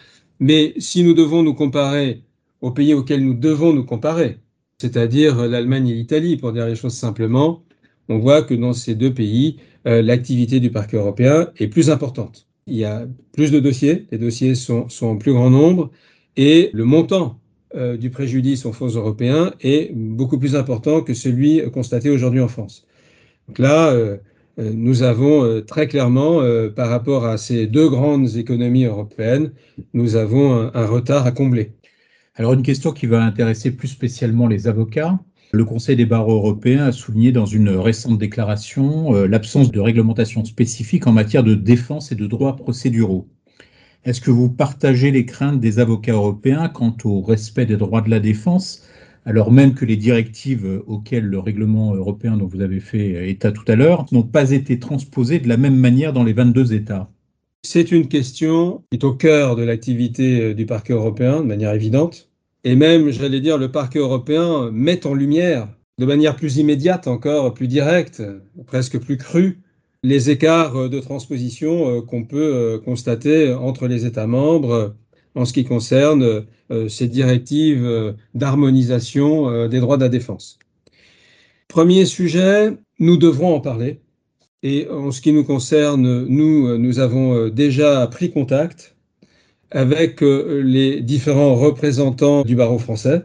Mais 0.41 0.75
si 0.79 1.05
nous 1.05 1.15
devons 1.15 1.43
nous 1.43 1.55
comparer 1.55 2.23
aux 2.61 2.71
pays 2.71 2.95
auxquels 2.95 3.25
nous 3.25 3.35
devons 3.35 3.73
nous 3.73 3.85
comparer, 3.85 4.39
c'est-à-dire 4.79 5.47
l'Allemagne 5.47 5.89
et 5.89 5.95
l'Italie, 5.95 6.37
pour 6.37 6.53
dire 6.53 6.67
les 6.67 6.75
choses 6.75 6.95
simplement, 6.95 7.63
on 8.09 8.19
voit 8.19 8.43
que 8.43 8.55
dans 8.55 8.73
ces 8.73 8.95
deux 8.95 9.13
pays, 9.15 9.59
euh, 9.87 10.03
l'activité 10.03 10.61
du 10.61 10.71
parquet 10.71 10.97
européen 10.97 11.49
est 11.59 11.69
plus 11.69 11.91
importante. 11.91 12.49
Il 12.67 12.77
y 12.77 12.85
a 12.85 13.07
plus 13.33 13.51
de 13.51 13.61
dossiers, 13.61 14.07
les 14.13 14.19
dossiers 14.19 14.55
sont, 14.55 14.87
en 15.03 15.17
plus 15.17 15.33
grand 15.33 15.51
nombre, 15.51 15.91
et 16.37 16.71
le 16.73 16.85
montant 16.85 17.41
euh, 17.75 17.97
du 17.97 18.11
préjudice 18.11 18.67
aux 18.67 18.73
fonds 18.73 18.89
européens 18.89 19.53
est 19.61 19.93
beaucoup 19.95 20.39
plus 20.39 20.57
important 20.57 21.03
que 21.03 21.15
celui 21.15 21.63
constaté 21.71 22.11
aujourd'hui 22.11 22.41
en 22.41 22.49
France. 22.49 22.87
Donc 23.49 23.59
là, 23.59 23.93
euh, 23.93 24.19
nous 24.59 25.03
avons 25.03 25.63
très 25.63 25.89
clairement, 25.89 26.43
par 26.77 26.91
rapport 26.91 27.25
à 27.25 27.39
ces 27.39 27.67
deux 27.67 27.89
grandes 27.89 28.37
économies 28.37 28.85
européennes, 28.85 29.53
nous 29.95 30.17
avons 30.17 30.71
un 30.75 30.87
retard 30.87 31.25
à 31.25 31.33
combler. 31.33 31.73
Alors 32.35 32.55
une 32.55 32.63
question 32.63 32.93
qui 32.93 33.07
va 33.07 33.23
intéresser 33.23 33.71
plus 33.71 33.89
spécialement 33.89 34.47
les 34.47 34.67
avocats. 34.67 35.19
Le 35.53 35.67
Conseil 35.67 35.97
des 35.97 36.07
barreaux 36.07 36.37
européens 36.37 36.87
a 36.87 36.93
souligné 36.93 37.31
dans 37.31 37.45
une 37.45 37.69
récente 37.69 38.17
déclaration 38.19 39.15
euh, 39.15 39.27
l'absence 39.27 39.71
de 39.71 39.81
réglementation 39.81 40.43
spécifique 40.47 41.07
en 41.07 41.13
matière 41.13 41.45
de 41.45 41.55
défense 41.55 42.11
et 42.11 42.15
de 42.15 42.27
droits 42.27 42.57
procéduraux. 42.57 43.29
Est-ce 44.05 44.21
que 44.21 44.33
vous 44.33 44.51
partagez 44.51 45.13
les 45.13 45.25
craintes 45.25 45.61
des 45.61 45.79
avocats 45.79 46.15
européens 46.15 46.69
quant 46.69 46.97
au 47.05 47.21
respect 47.21 47.67
des 47.67 47.77
droits 47.77 48.01
de 48.01 48.11
la 48.11 48.19
défense, 48.19 48.83
alors 49.25 49.53
même 49.53 49.75
que 49.75 49.85
les 49.85 49.97
directives 49.97 50.83
auxquelles 50.89 51.27
le 51.27 51.39
règlement 51.39 51.95
européen 51.95 52.37
dont 52.37 52.49
vous 52.49 52.63
avez 52.63 52.81
fait 52.81 53.31
état 53.31 53.53
tout 53.53 53.65
à 53.69 53.77
l'heure 53.77 54.07
n'ont 54.11 54.25
pas 54.25 54.51
été 54.51 54.81
transposées 54.81 55.39
de 55.39 55.49
la 55.49 55.57
même 55.57 55.77
manière 55.77 56.13
dans 56.13 56.25
les 56.25 56.33
22 56.33 56.73
États? 56.73 57.11
C'est 57.63 57.93
une 57.93 58.09
question 58.09 58.83
qui 58.91 58.99
est 58.99 59.05
au 59.05 59.13
cœur 59.13 59.55
de 59.55 59.63
l'activité 59.63 60.53
du 60.53 60.67
parquet 60.67 60.95
européen 60.95 61.41
de 61.41 61.47
manière 61.47 61.73
évidente. 61.73 62.29
Et 62.65 62.75
même, 62.75 63.11
j'allais 63.11 63.41
dire, 63.41 63.57
le 63.57 63.71
parquet 63.71 64.01
européen 64.01 64.69
met 64.73 65.07
en 65.07 65.15
lumière, 65.15 65.69
de 65.99 66.07
manière 66.07 66.35
plus 66.35 66.57
immédiate 66.57 67.07
encore, 67.07 67.55
plus 67.55 67.69
directe, 67.69 68.21
presque 68.67 68.99
plus 68.99 69.17
crue, 69.17 69.61
les 70.03 70.31
écarts 70.31 70.89
de 70.89 71.01
transposition 71.01 71.89
euh, 71.89 72.03
qu'on 72.03 72.25
peut 72.25 72.55
euh, 72.55 72.79
constater 72.79 73.53
entre 73.53 73.87
les 73.87 74.05
États 74.05 74.27
membres 74.27 74.95
en 75.35 75.45
ce 75.45 75.53
qui 75.53 75.65
concerne 75.65 76.45
euh, 76.71 76.89
ces 76.89 77.09
directives 77.09 78.15
d'harmonisation 78.35 79.69
des 79.69 79.81
droits 79.81 79.97
de 79.97 80.03
la 80.03 80.09
défense. 80.09 80.59
Premier 81.69 82.05
sujet, 82.05 82.73
nous 82.99 83.17
devrons 83.17 83.55
en 83.55 83.61
parler. 83.61 84.01
Et 84.63 84.89
en 84.89 85.11
ce 85.11 85.21
qui 85.21 85.33
nous 85.33 85.43
concerne, 85.43 86.25
nous, 86.27 86.79
nous 86.79 86.99
avons 87.01 87.49
déjà 87.49 88.07
pris 88.07 88.31
contact 88.31 88.95
avec 89.71 90.21
les 90.21 91.01
différents 91.01 91.57
représentants 91.57 92.43
du 92.43 92.55
barreau 92.55 92.79
français, 92.79 93.23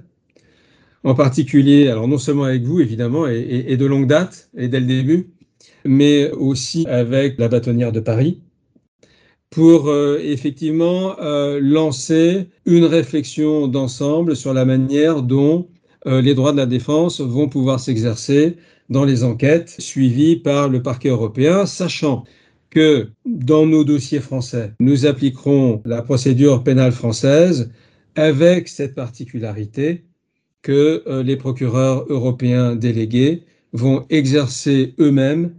en 1.03 1.13
particulier, 1.13 1.89
alors 1.89 2.07
non 2.07 2.17
seulement 2.17 2.45
avec 2.45 2.63
vous, 2.63 2.79
évidemment, 2.79 3.27
et, 3.27 3.65
et 3.67 3.77
de 3.77 3.85
longue 3.85 4.07
date, 4.07 4.49
et 4.57 4.67
dès 4.67 4.79
le 4.79 4.87
début, 4.87 5.29
mais 5.85 6.31
aussi 6.31 6.85
avec 6.87 7.37
la 7.37 7.47
bâtonnière 7.47 7.91
de 7.91 7.99
Paris, 7.99 8.41
pour 9.49 9.89
euh, 9.89 10.19
effectivement 10.21 11.19
euh, 11.19 11.59
lancer 11.61 12.49
une 12.65 12.85
réflexion 12.85 13.67
d'ensemble 13.67 14.35
sur 14.35 14.53
la 14.53 14.65
manière 14.65 15.23
dont 15.23 15.67
euh, 16.05 16.21
les 16.21 16.33
droits 16.33 16.51
de 16.51 16.57
la 16.57 16.65
défense 16.65 17.21
vont 17.21 17.47
pouvoir 17.49 17.79
s'exercer 17.79 18.57
dans 18.89 19.05
les 19.05 19.23
enquêtes 19.23 19.75
suivies 19.79 20.37
par 20.37 20.69
le 20.69 20.81
parquet 20.81 21.09
européen, 21.09 21.65
sachant 21.65 22.23
que 22.69 23.09
dans 23.25 23.65
nos 23.65 23.83
dossiers 23.83 24.19
français, 24.19 24.73
nous 24.79 25.05
appliquerons 25.05 25.81
la 25.85 26.01
procédure 26.01 26.63
pénale 26.63 26.91
française 26.91 27.71
avec 28.15 28.67
cette 28.67 28.95
particularité 28.95 30.05
que 30.61 31.03
les 31.23 31.37
procureurs 31.37 32.05
européens 32.09 32.75
délégués 32.75 33.45
vont 33.73 34.05
exercer 34.09 34.95
eux-mêmes 34.99 35.53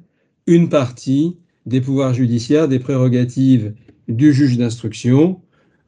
une 0.46 0.68
partie 0.68 1.36
des 1.66 1.80
pouvoirs 1.80 2.14
judiciaires, 2.14 2.68
des 2.68 2.78
prérogatives 2.78 3.74
du 4.08 4.32
juge 4.32 4.56
d'instruction, 4.56 5.40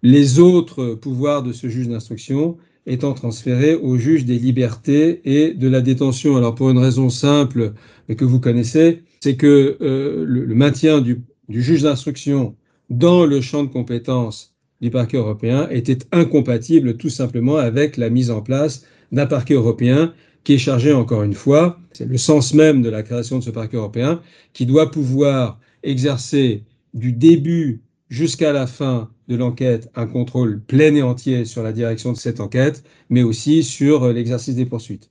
les 0.03 0.39
autres 0.39 0.95
pouvoirs 0.95 1.43
de 1.43 1.53
ce 1.53 1.69
juge 1.69 1.89
d'instruction 1.89 2.57
étant 2.87 3.13
transférés 3.13 3.75
au 3.75 3.97
juge 3.97 4.25
des 4.25 4.39
libertés 4.39 5.21
et 5.25 5.55
de 5.55 5.69
la 5.69 5.81
détention. 5.81 6.37
Alors 6.37 6.55
pour 6.55 6.71
une 6.71 6.79
raison 6.79 7.09
simple 7.11 7.73
que 8.17 8.25
vous 8.25 8.41
connaissez, 8.41 9.03
c'est 9.21 9.37
que 9.37 9.77
euh, 9.81 10.25
le, 10.27 10.55
maintien 10.55 11.01
du, 11.01 11.23
du 11.49 11.63
juge 11.63 11.83
d'instruction 11.83 12.57
dans 12.89 13.25
le 13.27 13.41
champ 13.41 13.65
de 13.65 13.69
compétences 13.69 14.55
du 14.81 14.91
parquet 14.91 15.19
européen 15.19 15.69
était 15.71 15.99
incompatible 16.11 16.97
tout 16.97 17.11
simplement 17.11 17.57
avec 17.57 17.97
la 17.97 18.11
mise 18.11 18.31
en 18.31 18.41
place 18.41 18.85
d'un 19.13 19.27
parquet 19.27 19.55
européen 19.55 20.15
qui 20.45 20.55
est 20.55 20.59
chargé, 20.59 20.93
encore 20.93 21.23
une 21.23 21.35
fois, 21.35 21.79
c'est 21.93 22.07
le 22.07 22.19
sens 22.19 22.55
même 22.55 22.83
de 22.83 22.89
la 22.89 23.03
création 23.03 23.39
de 23.39 23.45
ce 23.45 23.51
parquet 23.51 23.77
européen, 23.77 24.21
qui 24.53 24.67
doit 24.67 24.91
pouvoir 24.91 25.59
exercer 25.83 26.65
du 26.95 27.13
début 27.13 27.83
jusqu'à 28.09 28.53
la 28.53 28.67
fin 28.67 29.09
de 29.29 29.37
l'enquête 29.37 29.89
un 29.95 30.07
contrôle 30.07 30.61
plein 30.61 30.95
et 30.95 31.03
entier 31.03 31.45
sur 31.45 31.63
la 31.63 31.73
direction 31.73 32.13
de 32.13 32.17
cette 32.17 32.41
enquête, 32.41 32.83
mais 33.09 33.23
aussi 33.23 33.63
sur 33.63 34.05
euh, 34.05 34.13
l'exercice 34.13 34.57
des 34.57 34.67
poursuites. 34.67 35.09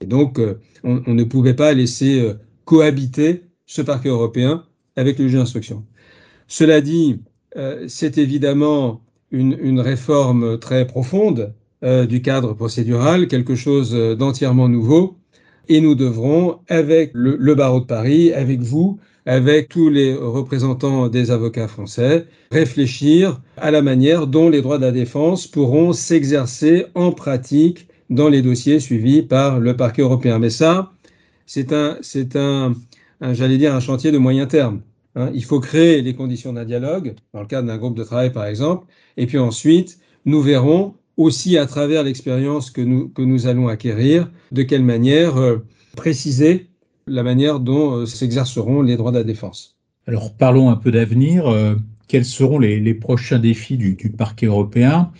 Et 0.00 0.06
donc, 0.06 0.38
euh, 0.38 0.60
on, 0.84 1.02
ne 1.06 1.24
pouvait 1.24 1.54
pas 1.54 1.72
laisser 1.74 2.20
euh, 2.20 2.34
cohabiter 2.64 3.42
ce 3.66 3.82
parquet 3.82 4.08
européen 4.08 4.64
avec 4.94 5.18
le 5.18 5.26
juge 5.26 5.38
d'instruction. 5.38 5.84
Cela 6.46 6.80
dit, 6.80 7.20
c'est 7.88 8.18
évidemment 8.18 9.02
une, 9.30 9.80
réforme 9.80 10.58
très 10.58 10.86
profonde 10.86 11.54
du 11.82 12.22
cadre 12.22 12.54
procédural, 12.54 13.28
quelque 13.28 13.54
chose 13.54 13.92
d'entièrement 13.92 14.68
nouveau, 14.68 15.16
et 15.68 15.80
nous 15.80 15.94
devrons, 15.94 16.58
avec 16.68 17.10
le 17.14 17.54
barreau 17.54 17.80
de 17.80 17.86
Paris, 17.86 18.32
avec 18.32 18.60
vous, 18.60 18.98
avec 19.26 19.68
tous 19.68 19.90
les 19.90 20.14
représentants 20.14 21.08
des 21.08 21.32
avocats 21.32 21.66
français, 21.66 22.26
réfléchir 22.52 23.40
à 23.56 23.72
la 23.72 23.82
manière 23.82 24.28
dont 24.28 24.48
les 24.48 24.62
droits 24.62 24.78
de 24.78 24.84
la 24.84 24.92
défense 24.92 25.48
pourront 25.48 25.92
s'exercer 25.92 26.86
en 26.94 27.10
pratique 27.10 27.88
dans 28.08 28.28
les 28.28 28.40
dossiers 28.40 28.78
suivis 28.78 29.22
par 29.22 29.58
le 29.58 29.76
parquet 29.76 30.02
européen. 30.02 30.38
Mais 30.38 30.50
ça, 30.50 30.92
c'est 31.44 31.72
un, 31.72 31.98
c'est 32.02 32.36
un, 32.36 32.74
j'allais 33.32 33.58
dire, 33.58 33.74
un 33.74 33.80
chantier 33.80 34.12
de 34.12 34.18
moyen 34.18 34.46
terme. 34.46 34.80
Hein. 35.16 35.30
Il 35.34 35.44
faut 35.44 35.58
créer 35.58 36.02
les 36.02 36.14
conditions 36.14 36.52
d'un 36.52 36.64
dialogue, 36.64 37.16
dans 37.34 37.40
le 37.40 37.46
cadre 37.46 37.66
d'un 37.66 37.78
groupe 37.78 37.96
de 37.96 38.04
travail 38.04 38.32
par 38.32 38.46
exemple, 38.46 38.86
et 39.16 39.26
puis 39.26 39.38
ensuite, 39.38 39.98
nous 40.24 40.40
verrons 40.40 40.94
aussi 41.16 41.56
à 41.56 41.66
travers 41.66 42.02
l'expérience 42.02 42.70
que 42.70 42.80
nous, 42.80 43.08
que 43.08 43.22
nous 43.22 43.46
allons 43.46 43.68
acquérir, 43.68 44.30
de 44.52 44.62
quelle 44.62 44.82
manière 44.82 45.36
euh, 45.36 45.64
préciser 45.96 46.68
la 47.06 47.22
manière 47.22 47.60
dont 47.60 47.92
euh, 47.92 48.06
s'exerceront 48.06 48.82
les 48.82 48.96
droits 48.96 49.12
de 49.12 49.18
la 49.18 49.24
défense. 49.24 49.76
Alors 50.06 50.34
parlons 50.34 50.70
un 50.70 50.76
peu 50.76 50.92
d'avenir. 50.92 51.48
Euh, 51.48 51.74
quels 52.08 52.24
seront 52.24 52.58
les, 52.58 52.94
prochains 52.94 53.38
défis 53.38 53.76
du, 53.76 53.96
parquet 54.16 54.46
européen? 54.46 55.10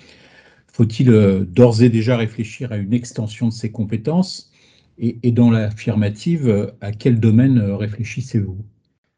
Faut-il 0.73 1.07
d'ores 1.49 1.83
et 1.83 1.89
déjà 1.89 2.17
réfléchir 2.17 2.71
à 2.71 2.77
une 2.77 2.95
extension 2.95 3.49
de 3.49 3.53
ses 3.53 3.73
compétences? 3.73 4.53
Et, 4.99 5.19
et 5.25 5.33
dans 5.33 5.51
l'affirmative, 5.51 6.73
à 6.81 6.93
quel 6.93 7.19
domaine 7.19 7.59
réfléchissez-vous? 7.59 8.59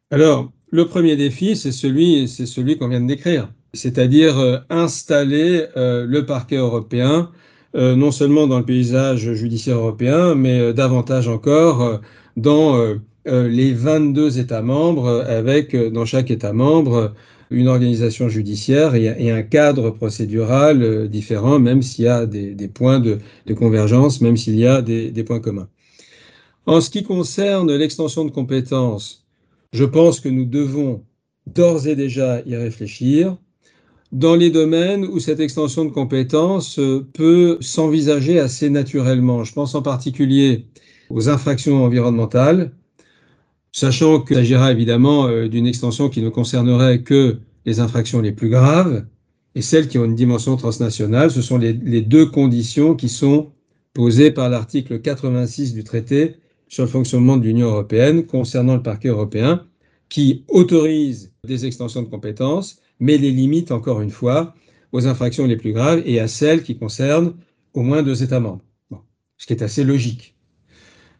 Alors, 0.09 0.51
le 0.71 0.87
premier 0.87 1.15
défi, 1.15 1.55
c'est 1.55 1.71
celui, 1.71 2.27
c'est 2.27 2.47
celui 2.47 2.77
qu'on 2.77 2.87
vient 2.87 3.01
de 3.01 3.07
décrire, 3.07 3.53
c'est-à-dire 3.73 4.63
installer 4.69 5.65
le 5.75 6.21
parquet 6.21 6.57
européen 6.57 7.29
non 7.75 8.11
seulement 8.11 8.47
dans 8.47 8.57
le 8.59 8.65
paysage 8.65 9.33
judiciaire 9.33 9.77
européen, 9.77 10.33
mais 10.33 10.73
davantage 10.73 11.27
encore 11.27 12.01
dans 12.39 12.77
euh, 12.77 12.95
euh, 13.27 13.47
les 13.47 13.73
22 13.73 14.39
États 14.39 14.61
membres, 14.61 15.23
avec 15.27 15.75
euh, 15.75 15.89
dans 15.89 16.05
chaque 16.05 16.31
État 16.31 16.53
membre 16.53 17.13
une 17.51 17.67
organisation 17.67 18.29
judiciaire 18.29 18.93
et, 18.93 19.31
un 19.31 19.41
cadre 19.41 19.89
procédural 19.89 21.07
différent, 21.09 21.57
même 21.57 21.81
s'il 21.81 22.05
y 22.05 22.07
a 22.07 22.27
des, 22.27 22.67
points 22.67 22.99
de, 22.99 23.17
convergence, 23.55 24.21
même 24.21 24.37
s'il 24.37 24.55
y 24.55 24.67
a 24.67 24.83
des, 24.83 25.23
points 25.23 25.39
communs. 25.39 25.67
En 26.67 26.79
ce 26.79 26.91
qui 26.91 27.01
concerne 27.01 27.75
l'extension 27.75 28.23
de 28.23 28.29
compétences, 28.29 29.25
je 29.73 29.83
pense 29.83 30.19
que 30.19 30.29
nous 30.29 30.45
devons 30.45 31.03
d'ores 31.47 31.87
et 31.87 31.95
déjà 31.95 32.41
y 32.45 32.55
réfléchir 32.55 33.35
dans 34.11 34.35
les 34.35 34.49
domaines 34.49 35.05
où 35.05 35.19
cette 35.19 35.39
extension 35.39 35.85
de 35.85 35.91
compétences 35.91 36.79
peut 37.13 37.57
s'envisager 37.61 38.39
assez 38.39 38.69
naturellement. 38.69 39.43
Je 39.43 39.53
pense 39.53 39.75
en 39.75 39.81
particulier 39.81 40.65
aux 41.09 41.29
infractions 41.29 41.83
environnementales, 41.83 42.71
sachant 43.71 44.21
qu'il 44.21 44.37
s'agira 44.37 44.71
évidemment 44.71 45.27
euh, 45.27 45.47
d'une 45.47 45.67
extension 45.67 46.09
qui 46.09 46.21
ne 46.21 46.29
concernerait 46.29 47.01
que 47.01 47.37
les 47.65 47.79
infractions 47.79 48.21
les 48.21 48.31
plus 48.31 48.49
graves 48.49 49.05
et 49.55 49.61
celles 49.61 49.87
qui 49.87 49.97
ont 49.97 50.05
une 50.05 50.15
dimension 50.15 50.55
transnationale. 50.55 51.31
Ce 51.31 51.41
sont 51.41 51.57
les, 51.57 51.73
deux 51.73 52.25
conditions 52.25 52.95
qui 52.95 53.09
sont 53.09 53.51
posées 53.93 54.31
par 54.31 54.49
l'article 54.49 55.01
86 55.01 55.73
du 55.73 55.83
traité 55.83 56.35
sur 56.67 56.83
le 56.83 56.89
fonctionnement 56.89 57.37
de 57.37 57.43
l'Union 57.43 57.67
européenne 57.67 58.25
concernant 58.25 58.75
le 58.75 58.83
parquet 58.83 59.09
européen, 59.09 59.65
qui 60.07 60.43
autorise 60.47 61.31
des 61.43 61.65
extensions 61.65 62.03
de 62.03 62.07
compétences, 62.07 62.79
mais 62.99 63.17
les 63.17 63.31
limite 63.31 63.71
encore 63.71 64.01
une 64.01 64.11
fois 64.11 64.53
aux 64.91 65.07
infractions 65.07 65.45
les 65.45 65.57
plus 65.57 65.73
graves 65.73 66.01
et 66.05 66.19
à 66.19 66.27
celles 66.27 66.63
qui 66.63 66.77
concernent 66.77 67.35
au 67.73 67.81
moins 67.81 68.03
deux 68.03 68.23
États 68.23 68.39
membres. 68.39 68.63
ce 69.37 69.45
qui 69.45 69.53
est 69.53 69.63
assez 69.63 69.83
logique 69.83 70.35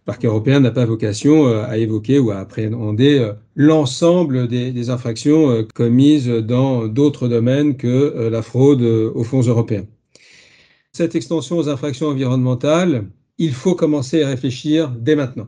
parquet 0.09 0.25
européen 0.25 0.59
n'a 0.59 0.71
pas 0.71 0.85
vocation 0.85 1.47
euh, 1.47 1.65
à 1.65 1.77
évoquer 1.77 2.17
ou 2.17 2.31
à 2.31 2.39
appréhender 2.39 3.19
euh, 3.19 3.33
l'ensemble 3.55 4.47
des, 4.47 4.89
infractions 4.89 5.51
euh, 5.51 5.63
commises 5.75 6.27
dans 6.27 6.87
d'autres 6.87 7.27
domaines 7.27 7.77
que 7.77 8.27
la 8.31 8.41
fraude 8.41 8.81
aux 8.81 9.23
fonds 9.23 9.43
européens. 9.43 9.85
Cette 10.93 11.13
extension 11.13 11.59
aux 11.59 11.69
infractions 11.69 12.07
environnementales, 12.07 13.05
il 13.37 13.53
faut 13.53 13.75
commencer 13.75 14.23
à 14.23 14.29
réfléchir 14.29 14.89
dès 14.89 15.15
maintenant. 15.15 15.47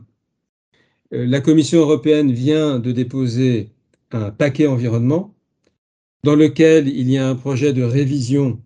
La 1.10 1.40
Commission 1.40 1.80
européenne 1.80 2.30
vient 2.30 2.78
de 2.78 2.92
déposer 2.92 3.70
un 4.12 4.30
paquet 4.30 4.68
environnement 4.68 5.34
dans 6.24 6.36
lequel 6.36 6.86
il 6.86 7.10
y 7.10 7.18
a 7.18 7.28
un 7.28 7.34
projet 7.34 7.72
de 7.72 7.82
révision 7.82 8.60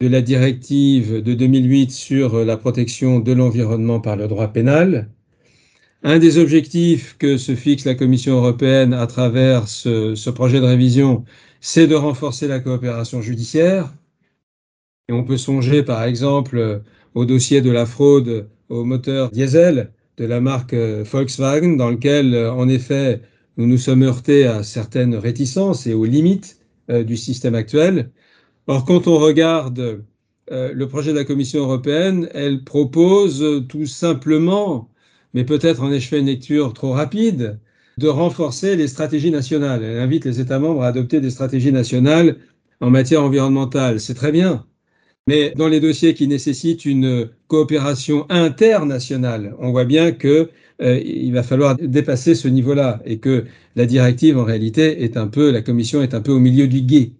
de 0.00 0.08
la 0.08 0.22
directive 0.22 1.22
de 1.22 1.34
2008 1.34 1.92
sur 1.92 2.44
la 2.44 2.56
protection 2.56 3.20
de 3.20 3.32
l'environnement 3.32 4.00
par 4.00 4.16
le 4.16 4.26
droit 4.26 4.48
pénal, 4.48 5.08
un 6.02 6.18
des 6.18 6.38
objectifs 6.38 7.16
que 7.16 7.36
se 7.36 7.54
fixe 7.54 7.84
la 7.84 7.94
Commission 7.94 8.34
européenne 8.34 8.92
à 8.92 9.06
travers 9.06 9.68
ce, 9.68 10.30
projet 10.30 10.60
de 10.60 10.66
révision, 10.66 11.24
c'est 11.60 11.86
de 11.86 11.94
renforcer 11.94 12.48
la 12.48 12.58
coopération 12.58 13.22
judiciaire. 13.22 13.94
Et 15.08 15.12
on 15.12 15.22
peut 15.22 15.36
songer 15.36 15.84
par 15.84 16.02
exemple 16.02 16.82
au 17.14 17.24
dossier 17.24 17.60
de 17.60 17.70
la 17.70 17.86
fraude 17.86 18.48
au 18.68 18.84
moteur 18.84 19.30
diesel 19.30 19.92
de 20.16 20.24
la 20.24 20.40
marque 20.40 20.74
Volkswagen, 20.74 21.76
dans 21.76 21.90
lequel 21.90 22.36
en 22.36 22.68
effet 22.68 23.22
nous 23.56 23.66
nous 23.66 23.78
sommes 23.78 24.02
heurtés 24.02 24.44
à 24.44 24.64
certaines 24.64 25.14
réticences 25.14 25.86
et 25.86 25.94
aux 25.94 26.04
limites 26.04 26.58
euh, 26.60 26.65
du 26.88 27.16
système 27.16 27.54
actuel. 27.54 28.10
Or, 28.66 28.84
quand 28.84 29.06
on 29.06 29.18
regarde 29.18 30.02
euh, 30.50 30.72
le 30.72 30.88
projet 30.88 31.12
de 31.12 31.18
la 31.18 31.24
Commission 31.24 31.60
européenne, 31.60 32.28
elle 32.34 32.64
propose 32.64 33.66
tout 33.68 33.86
simplement 33.86 34.90
mais 35.36 35.44
peut-être 35.44 35.82
en 35.82 35.90
fait 35.90 36.18
une 36.18 36.26
lecture 36.26 36.72
trop 36.72 36.92
rapide, 36.92 37.60
de 37.98 38.08
renforcer 38.08 38.74
les 38.74 38.88
stratégies 38.88 39.30
nationales. 39.30 39.82
Elle 39.84 39.98
invite 40.00 40.24
les 40.24 40.40
États 40.40 40.58
membres 40.58 40.82
à 40.82 40.88
adopter 40.88 41.20
des 41.20 41.28
stratégies 41.30 41.72
nationales 41.72 42.38
en 42.80 42.88
matière 42.88 43.22
environnementale. 43.22 44.00
C'est 44.00 44.14
très 44.14 44.32
bien. 44.32 44.64
Mais 45.26 45.52
dans 45.54 45.68
les 45.68 45.80
dossiers 45.80 46.14
qui 46.14 46.26
nécessitent 46.26 46.86
une 46.86 47.28
coopération 47.48 48.24
internationale, 48.30 49.54
on 49.58 49.72
voit 49.72 49.84
bien 49.84 50.10
que 50.10 50.48
euh, 50.82 51.00
il 51.00 51.32
va 51.32 51.42
falloir 51.42 51.76
dépasser 51.76 52.34
ce 52.34 52.48
niveau-là 52.48 53.00
et 53.04 53.18
que 53.18 53.44
la 53.76 53.86
directive, 53.86 54.38
en 54.38 54.44
réalité, 54.44 55.02
est 55.04 55.16
un 55.16 55.28
peu, 55.28 55.50
la 55.50 55.62
Commission 55.62 56.02
est 56.02 56.14
un 56.14 56.20
peu 56.20 56.32
au 56.32 56.38
milieu 56.38 56.68
du 56.68 56.82
guet. 56.82 57.12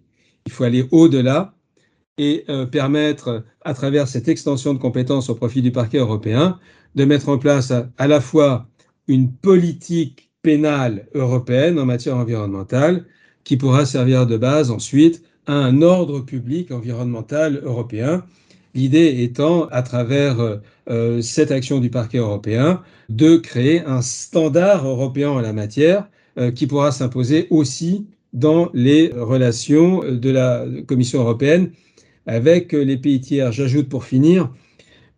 Il 0.45 0.51
faut 0.51 0.63
aller 0.63 0.87
au-delà 0.91 1.53
et 2.17 2.45
euh, 2.49 2.65
permettre, 2.65 3.45
à 3.61 3.73
travers 3.73 4.07
cette 4.07 4.27
extension 4.27 4.73
de 4.73 4.79
compétences 4.79 5.29
au 5.29 5.35
profit 5.35 5.61
du 5.61 5.71
parquet 5.71 5.97
européen, 5.97 6.59
de 6.95 7.05
mettre 7.05 7.29
en 7.29 7.37
place 7.37 7.71
à 7.97 8.07
la 8.07 8.21
fois 8.21 8.67
une 9.07 9.31
politique 9.31 10.31
pénale 10.41 11.07
européenne 11.13 11.79
en 11.79 11.85
matière 11.85 12.17
environnementale 12.17 13.05
qui 13.43 13.57
pourra 13.57 13.85
servir 13.85 14.27
de 14.27 14.37
base 14.37 14.71
ensuite 14.71 15.23
à 15.45 15.53
un 15.53 15.81
ordre 15.81 16.19
public 16.19 16.71
environnemental 16.71 17.61
européen. 17.63 18.23
L'idée 18.77 19.23
étant, 19.23 19.67
à 19.69 19.81
travers 19.81 20.59
euh, 20.87 21.21
cette 21.21 21.49
action 21.49 21.79
du 21.79 21.89
parquet 21.89 22.19
européen, 22.19 22.83
de 23.09 23.35
créer 23.35 23.81
un 23.81 24.03
standard 24.03 24.87
européen 24.87 25.31
en 25.31 25.39
la 25.39 25.51
matière 25.51 26.07
euh, 26.37 26.51
qui 26.51 26.67
pourra 26.67 26.91
s'imposer 26.91 27.47
aussi 27.49 28.05
dans 28.33 28.69
les 28.75 29.11
relations 29.15 30.03
de 30.03 30.29
la 30.29 30.63
Commission 30.85 31.21
européenne 31.21 31.71
avec 32.27 32.71
les 32.71 32.97
pays 32.97 33.19
tiers. 33.19 33.51
J'ajoute 33.51 33.89
pour 33.89 34.03
finir 34.03 34.51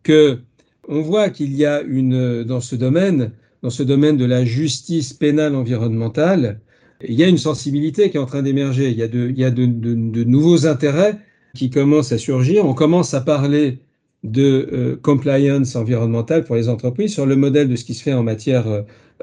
que 0.03 0.39
on 0.87 1.01
voit 1.01 1.29
qu'il 1.29 1.53
y 1.53 1.65
a 1.65 1.81
une 1.81 2.45
dans 2.45 2.61
ce 2.61 2.77
domaine, 2.77 3.33
dans 3.61 3.69
ce 3.69 3.83
domaine 3.83 4.15
de 4.15 4.25
la 4.25 4.45
justice 4.45 5.11
pénale 5.11 5.53
environnementale, 5.53 6.61
il 7.05 7.15
y 7.15 7.23
a 7.23 7.27
une 7.27 7.37
sensibilité 7.37 8.09
qui 8.09 8.17
est 8.17 8.19
en 8.19 8.25
train 8.25 8.41
d'émerger. 8.41 8.89
Il 8.89 8.97
y 8.97 9.03
a, 9.03 9.51
de, 9.51 10.23
nouveaux 10.23 10.65
intérêts 10.65 11.19
qui 11.55 11.69
commencent 11.69 12.11
à 12.11 12.17
surgir. 12.17 12.65
On 12.65 12.73
commence 12.73 13.13
à 13.13 13.21
parler 13.21 13.79
de 14.23 14.69
euh, 14.73 14.95
compliance 14.97 15.75
environnementale 15.75 16.43
pour 16.43 16.55
les 16.55 16.69
entreprises 16.69 17.13
sur 17.13 17.25
le 17.25 17.35
modèle 17.35 17.69
de 17.69 17.75
ce 17.75 17.85
qui 17.85 17.93
se 17.93 18.03
fait 18.03 18.13
en 18.13 18.23
matière 18.23 18.65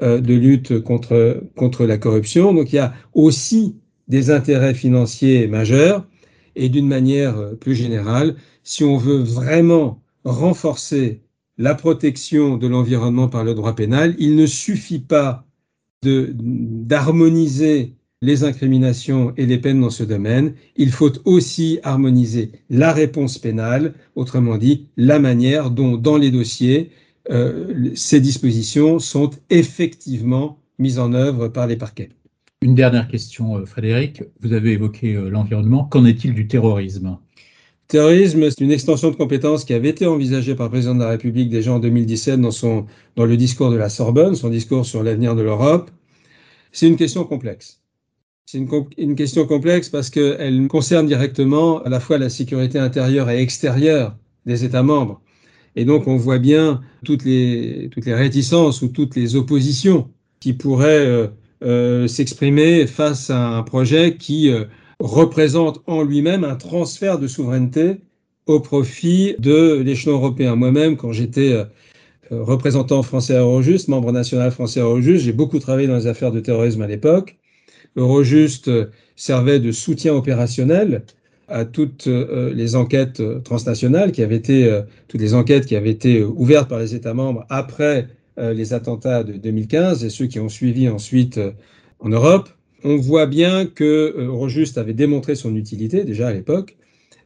euh, 0.01 0.19
de 0.19 0.33
lutte 0.33 0.79
contre, 0.79 1.43
contre 1.55 1.85
la 1.85 1.97
corruption. 1.97 2.53
Donc 2.53 2.73
il 2.73 2.77
y 2.77 2.79
a 2.79 2.93
aussi 3.13 3.75
des 4.07 4.31
intérêts 4.31 4.73
financiers 4.73 5.47
majeurs 5.47 6.05
et 6.55 6.69
d'une 6.69 6.87
manière 6.87 7.37
euh, 7.37 7.53
plus 7.55 7.75
générale, 7.75 8.35
si 8.63 8.83
on 8.83 8.97
veut 8.97 9.21
vraiment 9.21 10.01
renforcer 10.23 11.21
la 11.57 11.75
protection 11.75 12.57
de 12.57 12.67
l'environnement 12.67 13.27
par 13.27 13.43
le 13.43 13.53
droit 13.53 13.75
pénal, 13.75 14.15
il 14.19 14.35
ne 14.35 14.45
suffit 14.45 14.99
pas 14.99 15.45
d'harmoniser 16.03 17.95
les 18.21 18.43
incriminations 18.43 19.33
et 19.37 19.45
les 19.45 19.59
peines 19.59 19.81
dans 19.81 19.91
ce 19.91 20.03
domaine, 20.03 20.53
il 20.75 20.91
faut 20.91 21.11
aussi 21.25 21.79
harmoniser 21.83 22.51
la 22.69 22.91
réponse 22.91 23.37
pénale, 23.37 23.93
autrement 24.15 24.57
dit, 24.57 24.87
la 24.97 25.19
manière 25.19 25.69
dont 25.69 25.97
dans 25.97 26.17
les 26.17 26.31
dossiers, 26.31 26.91
euh, 27.29 27.91
ces 27.95 28.19
dispositions 28.19 28.99
sont 28.99 29.29
effectivement 29.49 30.59
mises 30.79 30.99
en 30.99 31.13
œuvre 31.13 31.47
par 31.47 31.67
les 31.67 31.75
parquets. 31.75 32.09
Une 32.61 32.73
dernière 32.73 33.07
question, 33.07 33.57
euh, 33.57 33.65
Frédéric. 33.65 34.23
Vous 34.41 34.53
avez 34.53 34.71
évoqué 34.71 35.13
euh, 35.13 35.29
l'environnement. 35.29 35.83
Qu'en 35.85 36.05
est-il 36.05 36.33
du 36.33 36.47
terrorisme? 36.47 37.17
Terrorisme, 37.87 38.49
c'est 38.49 38.61
une 38.61 38.71
extension 38.71 39.11
de 39.11 39.15
compétences 39.15 39.63
qui 39.63 39.73
avait 39.73 39.89
été 39.89 40.07
envisagée 40.07 40.55
par 40.55 40.65
le 40.65 40.71
président 40.71 40.95
de 40.95 40.99
la 41.01 41.09
République 41.09 41.49
déjà 41.49 41.71
en 41.71 41.79
2017 41.79 42.41
dans, 42.41 42.51
son, 42.51 42.87
dans 43.15 43.25
le 43.25 43.37
discours 43.37 43.69
de 43.69 43.77
la 43.77 43.89
Sorbonne, 43.89 44.35
son 44.35 44.49
discours 44.49 44.85
sur 44.85 45.03
l'avenir 45.03 45.35
de 45.35 45.43
l'Europe. 45.43 45.91
C'est 46.71 46.87
une 46.87 46.97
question 46.97 47.23
complexe. 47.23 47.79
C'est 48.49 48.59
une, 48.97 49.15
question 49.15 49.45
complexe 49.45 49.89
parce 49.89 50.09
qu'elle 50.09 50.69
concerne 50.69 51.05
directement 51.05 51.83
à 51.83 51.89
la 51.89 51.99
fois 51.99 52.17
la 52.17 52.29
sécurité 52.29 52.79
intérieure 52.79 53.29
et 53.29 53.41
extérieure 53.41 54.15
des 54.45 54.63
États 54.63 54.83
membres. 54.83 55.21
Et 55.75 55.83
donc 55.83 56.07
on 56.07 56.15
voit 56.15 56.39
bien 56.39 56.79
toutes 57.03 57.25
les, 57.25 57.89
réticences 58.05 58.81
ou 58.81 58.87
toutes 58.87 59.17
les 59.17 59.35
oppositions 59.35 60.09
qui 60.39 60.53
pourraient 60.53 61.05
euh, 61.05 61.27
euh, 61.65 62.07
s'exprimer 62.07 62.87
face 62.87 63.29
à 63.29 63.49
un 63.57 63.63
projet 63.63 64.15
qui 64.15 64.49
euh, 64.49 64.63
représente 65.01 65.81
en 65.85 66.01
lui-même 66.03 66.45
un 66.45 66.55
transfert 66.55 67.19
de 67.19 67.27
souveraineté 67.27 67.97
au 68.45 68.61
profit 68.61 69.35
de 69.39 69.81
l'échelon 69.81 70.15
européen. 70.15 70.55
Moi-même, 70.55 70.95
quand 70.95 71.11
j'étais 71.11 71.65
représentant 72.31 73.03
français 73.03 73.35
à 73.35 73.41
Eurojust, 73.41 73.89
membre 73.89 74.13
national 74.13 74.51
français 74.51 74.79
à 74.79 74.83
Eurojust, 74.83 75.25
j'ai 75.25 75.33
beaucoup 75.33 75.59
travaillé 75.59 75.89
dans 75.89 75.97
les 75.97 76.07
affaires 76.07 76.31
de 76.31 76.39
terrorisme 76.39 76.81
à 76.81 76.87
l'époque. 76.87 77.36
Eurojust 77.97 78.69
euh, 78.69 78.85
servait 79.15 79.59
de 79.59 79.71
soutien 79.71 80.13
opérationnel 80.13 81.03
à 81.49 81.65
toutes 81.65 82.07
euh, 82.07 82.53
les 82.53 82.75
enquêtes 82.75 83.21
transnationales 83.43 84.11
qui 84.11 84.23
avaient 84.23 84.35
été, 84.35 84.81
toutes 85.07 85.21
les 85.21 85.33
enquêtes 85.33 85.65
qui 85.65 85.75
avaient 85.75 85.91
été 85.91 86.23
ouvertes 86.23 86.69
par 86.69 86.79
les 86.79 86.95
États 86.95 87.13
membres 87.13 87.45
après 87.49 88.07
les 88.37 88.73
attentats 88.73 89.23
de 89.23 89.33
2015 89.33 90.05
et 90.05 90.11
ceux 90.11 90.27
qui 90.27 90.39
ont 90.39 90.49
suivi 90.49 90.87
ensuite 90.89 91.39
en 91.99 92.09
Europe. 92.09 92.49
On 92.83 92.97
voit 92.97 93.25
bien 93.25 93.65
que 93.65 93.83
euh, 93.83 94.27
Eurojust 94.27 94.77
avait 94.77 94.93
démontré 94.93 95.35
son 95.35 95.55
utilité 95.55 96.03
déjà 96.03 96.27
à 96.27 96.33
l'époque, 96.33 96.77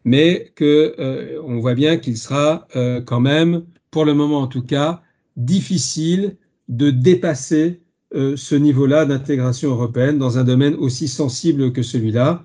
mais 0.06 0.52
que 0.56 0.96
euh, 0.98 1.42
on 1.46 1.60
voit 1.60 1.76
bien 1.76 1.98
qu'il 1.98 2.18
sera 2.18 2.68
euh, 2.76 3.02
quand 3.02 3.20
même, 3.20 3.66
pour 3.92 4.06
le 4.06 4.14
moment 4.14 4.40
en 4.40 4.48
tout 4.48 4.64
cas, 4.64 5.02
difficile 5.36 6.38
de 6.70 6.90
dépasser 6.90 7.82
ce 8.14 8.56
niveau-là 8.56 9.06
d'intégration 9.06 9.70
européenne 9.72 10.18
dans 10.18 10.38
un 10.38 10.44
domaine 10.44 10.76
aussi 10.76 11.08
sensible 11.08 11.72
que 11.72 11.82
celui-là, 11.82 12.44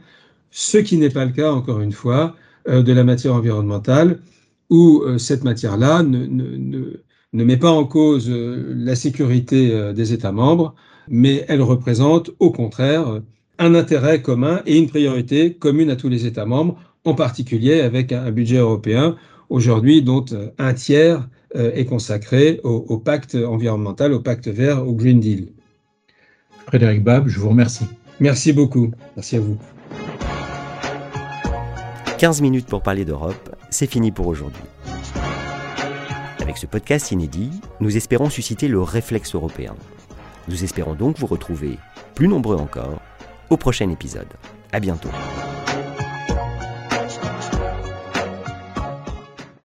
ce 0.50 0.79
qui 0.79 0.96
n'est 0.96 1.11
pas 1.11 1.24
le 1.24 1.33
cas, 1.33 1.50
encore 1.52 1.81
une 1.81 1.92
fois, 1.92 2.37
de 2.68 2.92
la 2.92 3.02
matière 3.02 3.35
environnementale, 3.35 4.20
où 4.70 5.02
cette 5.18 5.42
matière-là 5.42 6.02
ne, 6.05 6.26
ne, 6.26 7.44
met 7.44 7.57
pas 7.57 7.70
en 7.70 7.85
cause 7.85 8.31
la 8.31 8.94
sécurité 8.94 9.92
des 9.92 10.12
États 10.12 10.33
membres, 10.33 10.74
mais 11.09 11.44
elle 11.48 11.62
représente 11.62 12.31
au 12.38 12.50
contraire 12.50 13.20
un 13.59 13.74
intérêt 13.74 14.22
commun 14.22 14.62
et 14.66 14.76
une 14.79 14.88
priorité 14.88 15.55
commune 15.55 15.90
à 15.90 15.96
tous 15.96 16.09
les 16.09 16.26
États 16.26 16.46
membres, 16.46 16.79
en 17.05 17.14
particulier 17.14 17.81
avec 17.81 18.12
un 18.12 18.31
budget 18.31 18.59
européen 18.59 19.16
aujourd'hui 19.48 20.02
dont 20.02 20.24
euh, 20.33 20.50
un 20.59 20.74
tiers 20.74 21.29
euh, 21.55 21.72
est 21.74 21.85
consacré 21.85 22.61
au, 22.64 22.98
pacte 22.98 23.35
environnemental, 23.37 24.12
au 24.12 24.20
pacte 24.20 24.48
vert, 24.48 24.87
au 24.87 24.92
Green 24.92 25.20
Deal. 25.20 25.52
Frédéric 26.66 27.02
Bab, 27.02 27.29
je 27.29 27.38
vous 27.38 27.48
remercie. 27.48 27.87
Merci 28.20 28.52
beaucoup. 28.52 28.90
Merci 29.14 29.37
à 29.37 29.40
vous. 29.40 29.59
15 32.18 32.40
minutes 32.40 32.66
pour 32.66 32.83
parler 32.83 33.05
d'Europe, 33.05 33.55
c'est 33.70 33.90
fini 33.90 34.11
pour 34.11 34.26
aujourd'hui. 34.26 34.62
Avec 36.40 36.57
ce 36.57 36.66
podcast 36.66 37.11
inédit, 37.12 37.50
nous 37.81 37.96
espérons 37.96 38.31
susciter 38.31 38.68
le 38.68 38.81
réflexe 38.81 39.35
européen. 39.35 39.74
Nous 40.48 40.64
espérons 40.64 40.94
donc 40.94 41.18
vous 41.18 41.26
retrouver, 41.26 41.79
plus 42.14 42.29
nombreux 42.29 42.57
encore, 42.57 43.00
au 43.50 43.57
prochain 43.57 43.90
épisode. 43.90 44.29
À 44.72 44.81
bientôt. 44.81 45.11